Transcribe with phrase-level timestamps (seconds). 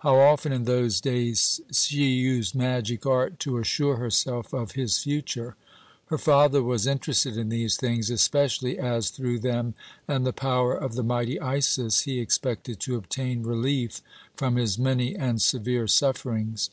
[0.00, 5.54] How often in those days she used magic art to assure herself of his future!
[6.06, 9.74] Her father was interested in these things, especially as, through them,
[10.08, 14.02] and the power of the mighty Isis, he expected to obtain relief
[14.34, 16.70] from his many and severe sufferings.